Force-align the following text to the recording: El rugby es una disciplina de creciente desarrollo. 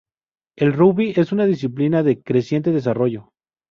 El 0.57 0.73
rugby 0.73 1.13
es 1.15 1.31
una 1.31 1.45
disciplina 1.45 2.01
de 2.01 2.23
creciente 2.23 2.71
desarrollo. 2.71 3.33